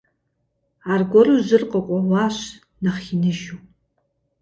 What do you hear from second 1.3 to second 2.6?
жьыр къыкъуэуащ,